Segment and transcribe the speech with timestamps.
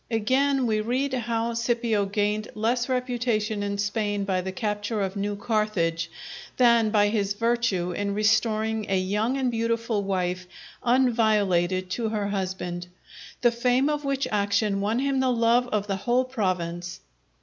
[0.09, 5.35] Again, we read how Scipio gained less reputation in Spain by the capture of New
[5.35, 6.09] Carthage,
[6.57, 10.47] than by his virtue in restoring a young and beautiful wife
[10.83, 12.87] unviolated to her husband;
[13.41, 17.01] the fame of which action won him the love of the whole province.